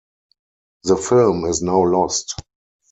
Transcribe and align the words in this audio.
The 0.85 0.97
film 0.97 1.45
is 1.45 1.61
now 1.61 1.79
lost. 1.85 2.41